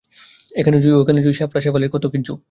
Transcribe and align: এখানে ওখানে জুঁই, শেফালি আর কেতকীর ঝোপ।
এখানে 0.55 0.77
ওখানে 1.01 1.19
জুঁই, 1.21 1.35
শেফালি 1.35 1.85
আর 1.85 1.91
কেতকীর 1.93 2.21
ঝোপ। 2.21 2.39